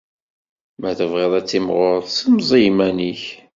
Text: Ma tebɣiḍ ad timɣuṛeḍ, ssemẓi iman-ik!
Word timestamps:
Ma 0.79 0.91
tebɣiḍ 0.97 1.33
ad 1.39 1.45
timɣuṛeḍ, 1.47 2.05
ssemẓi 2.09 2.61
iman-ik! 2.69 3.23